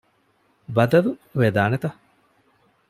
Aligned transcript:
ބަދަލު 0.75 1.11
ވެދާނެތަ؟ 1.39 1.87